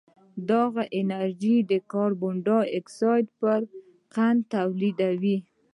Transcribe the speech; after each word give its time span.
دغه 0.51 0.83
انرژي 0.99 1.57
کاربن 1.93 2.35
ډای 2.45 2.65
اکسایډ 2.79 3.25
پر 3.39 3.59
قند 4.13 4.39
تبدیلوي 4.53 5.37